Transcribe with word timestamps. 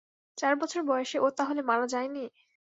চার 0.37 0.53
বছর 0.55 0.81
বয়সে 0.83 1.17
ও 1.19 1.37
তাহলে 1.37 1.61
মারা 1.69 1.85
যায় 1.87 2.09
নি? 2.09 2.23